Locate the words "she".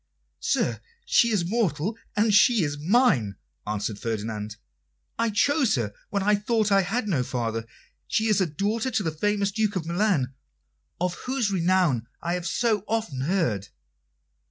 1.05-1.29, 2.33-2.63, 8.07-8.25